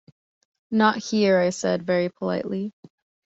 'Not 0.71 0.97
here,' 0.97 1.39
I 1.39 1.51
said, 1.51 1.85
very 1.85 2.09
politely. 2.09 2.73